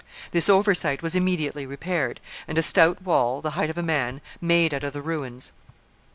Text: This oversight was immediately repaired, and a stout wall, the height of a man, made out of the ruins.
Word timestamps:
This 0.31 0.49
oversight 0.49 1.03
was 1.03 1.15
immediately 1.15 1.63
repaired, 1.67 2.19
and 2.47 2.57
a 2.57 2.63
stout 2.63 3.03
wall, 3.03 3.39
the 3.39 3.51
height 3.51 3.69
of 3.69 3.77
a 3.77 3.83
man, 3.83 4.19
made 4.41 4.73
out 4.73 4.83
of 4.83 4.93
the 4.93 5.01
ruins. 5.03 5.51